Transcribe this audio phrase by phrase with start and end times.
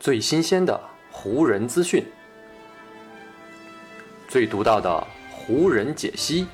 [0.00, 0.80] 最新鲜的
[1.10, 2.02] 湖人资讯，
[4.26, 6.46] 最独到的湖人解析。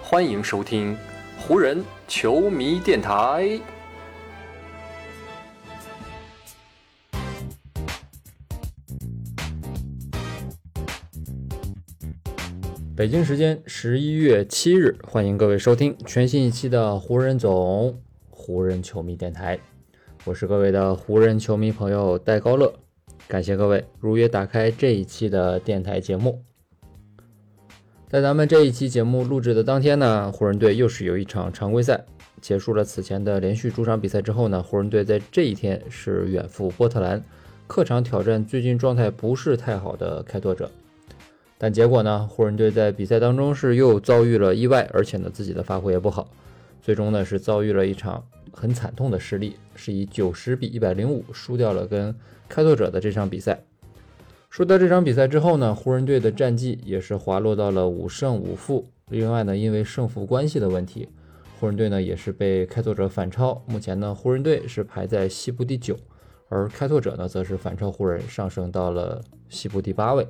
[0.00, 0.96] 欢迎收听
[1.40, 3.60] 湖人球迷电台。
[12.94, 19.58] 北京时间十一月七日，欢迎各位收听全新一期的湖人总湖人球迷电台。
[20.28, 22.70] 我是各位的湖人球迷朋友戴高乐，
[23.26, 26.42] 感谢各位如约打开这一期的电台节目。
[28.10, 32.04] 在咱们这一期节目录制的当天呢，湖人队又是有一场常规赛，
[32.42, 37.24] 结束了此前的连续主场比赛之后呢，湖人队在这一天是远赴波特兰，
[37.66, 40.70] 客场挑战最近状态不是太好的开拓者。
[41.56, 46.28] 但结果呢，湖人队在比赛当中是又遭遇了意外，而且呢自己的发挥也不好，
[46.82, 48.24] 最终呢是遭遇了一场。
[48.50, 52.12] 很惨痛的失利，是以九十比一百零五输掉了跟
[52.48, 53.62] 开拓者的这场比赛。
[54.50, 58.84] 输掉这场比赛之后呢，湖人队的战绩也是滑落到了五胜五负。
[59.10, 61.08] 另外呢，因为胜负关系的问题，
[61.60, 63.62] 湖人队呢也是被开拓者反超。
[63.66, 65.96] 目前呢，湖人队是排在西部第九，
[66.48, 70.26] 而开拓者呢则是反超湖人上升到了西部第八位。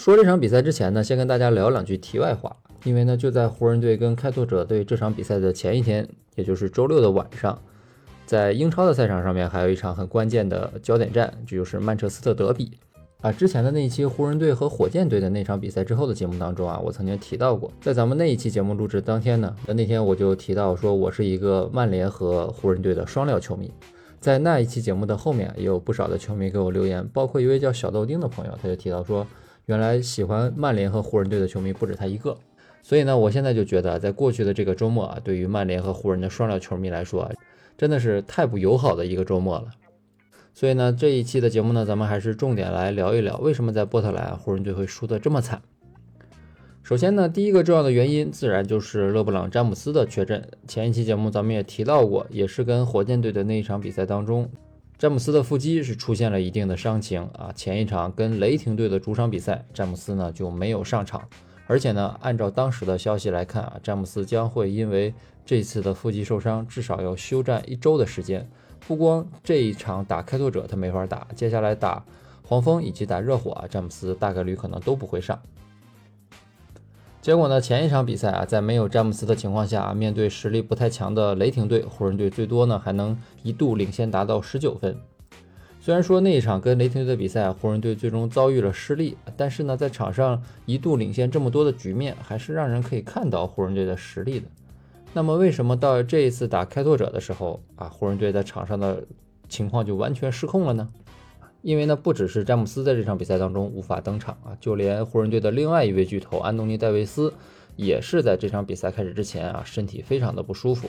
[0.00, 2.56] 说这场比赛之前呢，先跟大家聊两句题外话。
[2.84, 7.60] 因为呢，就在湖人队跟开拓者队这场比赛的前一天，也就是周六的晚上，
[8.24, 12.78] 在英超的赛场上面还有一场很关键的焦点战，这就是曼彻斯特德比
[13.20, 13.30] 啊。
[13.30, 23.70] 之前的那一期湖人队和火箭队的那场比赛之后的节目当中啊，我曾经提到过，在咱们那一期节目录制当天呢，那天我就提到说我是一个曼联和湖人队的双料球迷。
[24.18, 29.26] 在那一期节目的后面，也有不少的球迷给我留言，包括一位叫小豆丁的朋友，他就提到说，
[29.70, 32.36] 原来喜欢曼联和湖人队的球迷不止他一个。
[32.82, 37.30] 所以呢，我现在就觉得，在过去的这个周末啊，对于曼联和湖人的双料球迷来说啊，
[37.78, 39.68] 真的是太不友好的一个周末了。
[40.52, 45.62] 所以呢，这一期的节目呢，咱们还是重点来聊一聊，为什么在波特兰湖人队会输得这么惨。
[46.82, 50.42] 首先呢，第一个重要的原因，自然就是勒布朗詹姆斯的缺阵。
[50.66, 54.50] 前一期节目咱们也提到过，也是跟火箭队的那一场比赛当中，
[55.00, 57.50] 詹姆斯的腹肌是出现了一定的伤情啊。
[57.56, 61.26] 前一场跟雷霆队的主场比赛，詹姆斯呢就没有上场。
[61.66, 65.14] 而且呢，按照当时的消息来看啊，詹姆斯将会因为
[65.46, 68.46] 这次的腹肌受伤，至少要休战一周的时间。
[68.86, 72.04] 不光这一场打开拓者他没法打，接下来打
[72.42, 75.40] 黄蜂以及打热火啊，詹姆斯大概率可能都不会上。
[77.22, 84.96] 结果呢，前一场比赛啊，在没有詹姆斯的情况下，面对实力不太强的雷霆队，湖人队最多呢还能一度领先达到十九分。
[85.82, 94.46] 虽然说那一场跟雷霆队的比赛，湖人队最终遭遇了失利，但是呢，在场上一度领先这么多的局面，还是让人可以看到湖人队的实力的。
[95.12, 99.04] 那么，为什么到这一次打开拓者的时候啊，湖人队在场上的
[99.46, 100.88] 情况就完全失控了呢？
[101.62, 107.32] 因为呢，不只是詹姆斯在这场比赛当中无法登场啊，就连湖人队的另外一位巨头安东尼戴维斯，
[107.76, 110.88] 也是在这场比赛开始之前啊，身体非常的不舒服。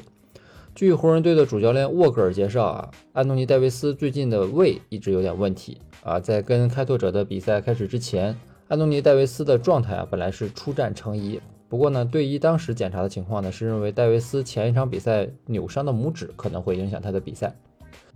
[0.73, 6.17] 据湖人队的主教练沃格尔介绍啊，安东尼戴维斯最近的胃一直有点问题啊。
[6.17, 8.37] 在跟开拓者的比赛开始之前，
[8.69, 17.53] 安东尼戴维斯的状态啊本来是出战成疑，不过呢，队医当时检查的情况呢是认为戴维斯前一场比赛扭伤的拇指可能会影响他的比赛。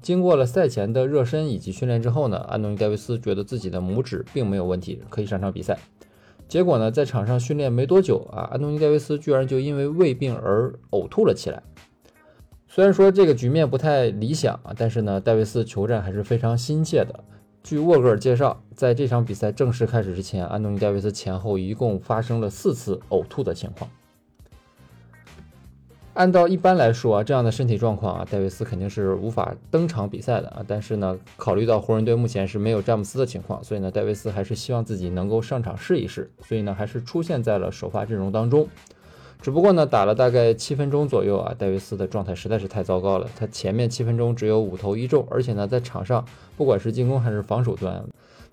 [0.02, 5.78] 经过了赛前的热身以及训练之后呢，安东尼戴维斯觉得自己的拇指并没有问题，可以上场比赛。
[6.48, 11.64] 结果呢，在场上训练没多久啊，安东尼戴维斯居然就因为胃病而呕吐了起来。
[12.68, 17.24] 虽然说这个局面不太理想啊，但是呢，戴维斯求战还是非常心切的。
[17.64, 23.90] 据沃格尔介绍，在这场比赛正式开始之前，安东尼戴维斯前后一共发生了四次呕吐的情况。
[26.16, 30.64] 按照一般来说啊，这样的身体状况啊，戴维斯肯定是无法登场比赛的啊。
[30.66, 38.66] 但是呢，考虑到湖人队目前是没有詹姆斯的情况，所以呢，戴维斯还是希望自己能够上场试一试，所以呢，还是出现在了首发阵容当中。
[39.42, 43.30] 只不过呢，打了大概七分钟左右啊，戴维斯的状态实在是太糟糕了。
[43.36, 46.24] 他前面七分钟只有五投一中，而且呢，在场上
[46.56, 48.02] 不管是进攻还是防守端，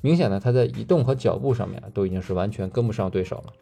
[0.00, 3.52] 明显呢他在移动和脚步上面都已经是完全跟不上对手了。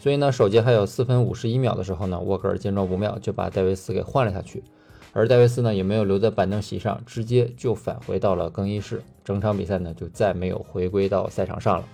[0.00, 4.64] 所以呢，首节还有四分五十一秒的时候呢，沃格尔见状不妙，就把戴维斯给换了下去。
[5.12, 9.02] 而戴维斯呢，也没有留在板凳席上，直接就返回到了更衣室。
[9.22, 11.84] 整场比赛呢，就再没有回归到赛场上了。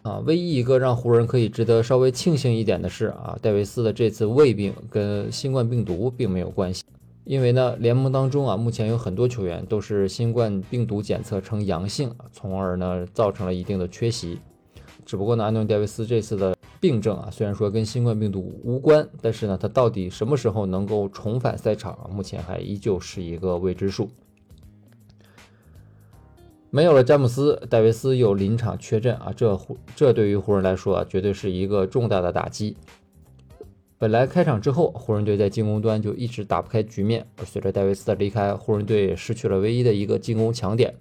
[0.00, 6.84] 啊，唯一一个让湖人可以值得稍微庆幸一点的是啊，戴维斯的这次胃病跟新冠病毒并没有关系，
[7.24, 14.38] 因为呢，联盟当中啊，目前有很多球员都是新冠病毒检测呈阳性，从而呢造成了一定的缺席。
[15.04, 24.10] 只不过呢，安东尼戴维斯这次的病症啊，虽然说跟新冠病毒无关，但是呢，他到底什么时候能够重返赛场啊，目前还依旧是一个未知数。
[26.70, 29.58] 没有了詹姆斯，戴维斯又临场缺阵啊，这
[29.94, 32.76] 这对于湖人来说啊，绝对是一个重大的打击。
[33.98, 40.94] 本来开场之后，湖人队在进攻端就一直打不开局面，而随着戴维斯的离开，湖人队失去了唯一的一个进攻强点。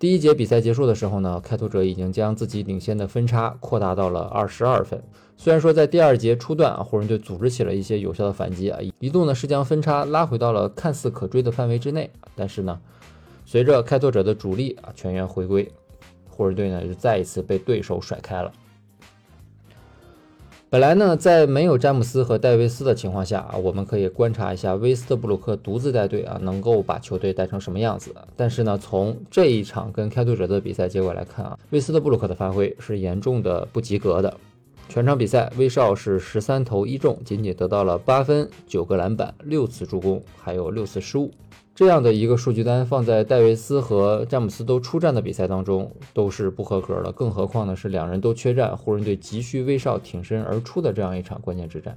[0.00, 4.98] 第一节比赛结束的时候呢，开拓者已经将自己领先的分差扩大到了二十二分。
[5.36, 12.10] 虽然说在第二节初段啊，湖人队组织起了一些有效的反击啊，一度呢是将分差拉回到了看似可追的范围之内。
[12.34, 12.80] 但是呢，
[13.44, 15.70] 随着开拓者的主力啊全员回归，
[16.30, 18.50] 湖人队呢就再一次被对手甩开了。
[20.70, 28.14] 本来呢，在没有詹姆斯和戴维斯的情况下啊，我们可以观察一下威斯特布鲁克独自带队啊，能够把球队带成什么样子。
[28.36, 34.32] 但是呢，从这一场跟开拓者的比赛结果来看啊，威斯特布鲁克的发挥是严重的不及格的。
[34.88, 41.32] 全场比赛，威少是十三投一中，仅仅得到了八分、九个篮板、六次助攻，还有六次失误。
[41.80, 51.96] 这样的一个数据单放在戴维斯和詹姆斯都出战的比赛当中都是不合格的，更何况呢是两人都缺战，湖人队急需威少挺身而出的这样一场关键之战。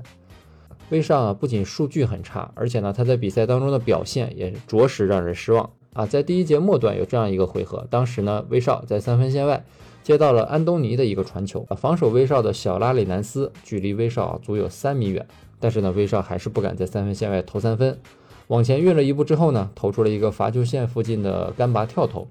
[0.89, 6.05] 威少啊不仅数据很差，而且呢他在比赛当中的表现也着实让人失望啊。
[6.05, 9.65] 在第一节末段有这样一个回合，当时呢威少在三分线外
[10.01, 15.27] 接到了安东尼的一个传球，防守威少的小拉里南斯距离威少足有三米远，
[15.59, 17.99] 但是呢威少还是不敢在三分线外投三分。
[18.47, 22.27] 往前运了一步之后呢，投出了一个罚球线附近的干拔跳投，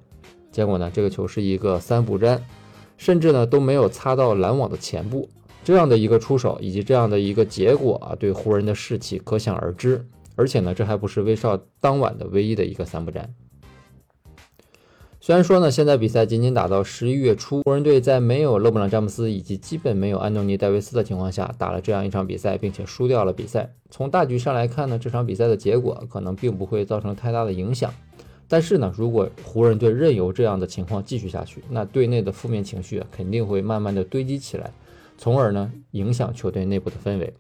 [0.51, 2.45] 结果呢，这个球是一个三不沾，
[2.97, 5.29] 甚至呢都没有擦到篮网的前部。
[5.65, 10.05] 这样的一个出手以及这样的一个结果啊，对湖人的士气可想而知。
[10.35, 13.33] 而且呢，这还不是威少当晚的唯一的一个三不沾。
[15.25, 23.73] 虽然说呢，现在比赛仅仅打到十一月初，湖人队在没有勒布朗·詹姆斯以及基本没有安东尼·戴维斯的情况下打了这样一场比赛，并且输掉了比赛。
[23.89, 27.95] 从大局上来看呢，这场比赛的结果可能并不会造成太大的影响。
[28.49, 34.73] 但是呢，如果湖人队任由这样的情况继续下去，那队内的负面情绪肯定会慢慢的堆积起来，
[35.17, 37.33] 从而呢影响球队内部的氛围。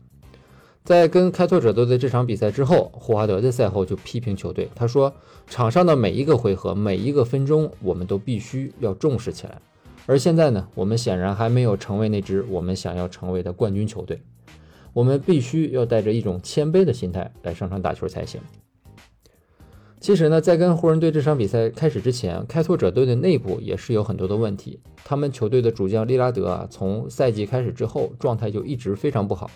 [0.84, 5.14] 在跟开拓者队的这场比赛之后，霍华德在赛后就批评球队，他说
[5.46, 9.60] ：“场上的每一个回合，每一个分钟，我们都必须要重视起来。
[10.06, 14.20] 而现在呢，我们显然还没有成为那支我们想要成为的冠军球队。
[14.92, 18.40] 我们必须要带着一种谦卑的心态来上场打球才行。”
[20.00, 24.80] 其实呢，在跟湖人队这场比赛开始之前，开拓者队的内部也是有很多的问题。
[25.04, 29.48] 他们球队的主将利拉德啊，从赛季开始之后，状态就一直非常不好。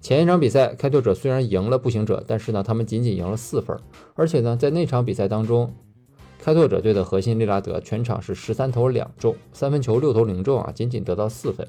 [0.00, 3.76] 前一场比赛，开拓者虽然赢了步行者，但是呢，他们仅仅赢了四分。
[4.14, 5.74] 而且呢，在那场比赛当中，
[6.38, 11.66] 开拓者队的核心利拉德全场是十三投两中，三分球六投零中啊，仅仅得到四分。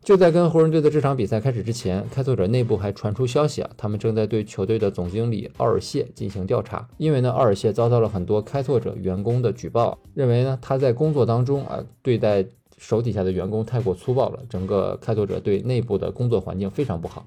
[0.00, 12.46] 就在跟湖人队的这场比赛开始之前，开拓者内部还传出消息啊，他们正在对球队的总经理奥尔谢进行调查，因为呢，奥尔谢遭到了很多开拓者员工的举报，认为呢他在工作当中啊对待。
[12.78, 17.26] 手底下的员工太过粗暴了，整个开拓者队内部的工作环境非常不好。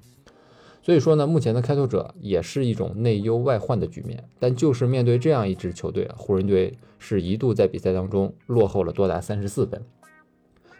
[0.84, 4.24] 所以说呢，目前的开拓者也是一种内忧外患的局面。
[4.40, 9.82] 但就是面对这样一支球队，湖人队是一度在比赛当中落后了多达三十四分。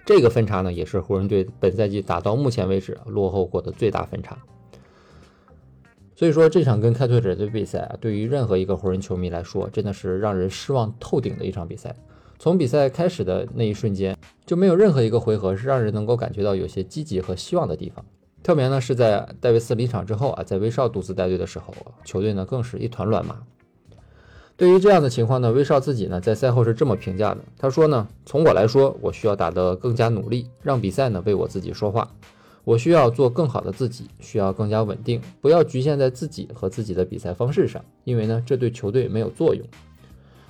[0.06, 4.38] 这个分差呢，也是湖人队本赛季打到目前为止落后过的最大分差。
[6.16, 11.94] 所以说这场跟开拓者的比赛啊，对于任何一个湖人球迷来说，真的是让人失望透顶的一场比赛。
[12.40, 14.16] 从比赛开始的那一瞬间，
[14.46, 18.06] 就没有任何一个回合是让人能够感觉到有些积极和希望的地方。
[18.44, 21.74] 特别呢是在戴维斯离场之后啊，在威少独自带队的时候，
[22.06, 23.38] 球队呢更是一团乱麻。
[24.56, 32.10] 对于这样的情况呢，威少自己呢在赛后是这么评价的：他说呢，从我来说，我需要打得更加努力，让比赛呢为我自己说话。
[32.64, 39.66] 我需要做更好的自己，需要更加稳定，不要局限在自己和自己的比赛方式上，因为呢这对球队没有作用。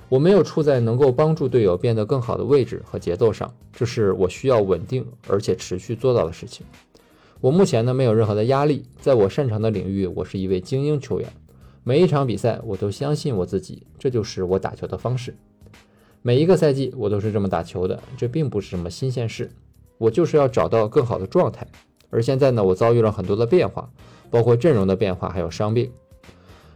[0.08, 6.66] 我没有处在能够帮助队友变得更好的位置和节奏上，这是我需要稳定而且持续做到的事情。
[7.40, 11.28] 我目前呢没有任何的压力，在我擅长的领域，我是一位精英球员。
[11.84, 15.36] 每一场比赛，我都相信我自己，这就是我打球的方式。
[16.22, 19.50] 每一个赛季，我都是这么打球的，这并不是什么新鲜事。
[19.98, 21.66] 我就是要找到更好的状态。
[22.10, 23.88] 而现在呢，我遭遇了很多的变化，
[24.30, 25.90] 包括阵容的变化，还有伤病。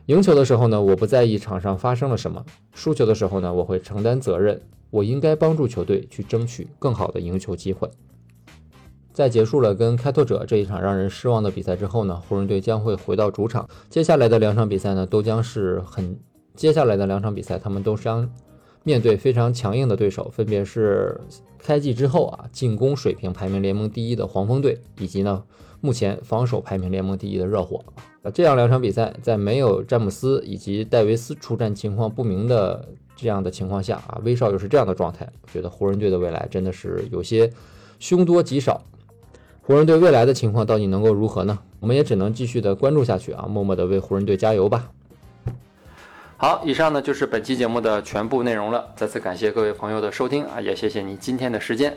[0.07, 2.45] 赢球的时候呢，我不在意场上发生了什么；
[2.75, 4.61] 输球的时候呢，我会承担责任。
[4.91, 7.89] 我应该帮助球队去争取更好的赢球机会。
[9.13, 13.67] 在结束了跟开拓者这一场让人失望的比赛之后呢，湖人队将会回到主场。
[13.89, 16.19] 接下来的两场比赛呢，都将是很
[16.55, 18.31] 接下来的两场比赛，他们都将
[18.83, 21.19] 面对非常强硬的对手，分别是
[21.59, 25.43] 开季之后啊进攻水平排名联盟第一的黄蜂队，以及呢
[25.83, 27.85] 目前防守排名联盟第一的热火。
[28.23, 37.53] 啊，这样两场比赛，在没有詹姆斯以及戴维斯出战情况不明的这样的情况下啊，威少又是这样的状态，我觉得湖人队的未来真的是有些
[37.99, 38.81] 凶多吉少。
[39.61, 41.59] 湖人队未来的情况到底能够如何呢？
[41.81, 44.91] 我们也只能继续的关注下去啊，默默的为湖人队加油吧。
[46.37, 48.89] 好，以上呢就是本期节目的全部内容了。
[48.97, 51.97] 再次感谢各位朋友的收听啊，也谢谢你今天的时间。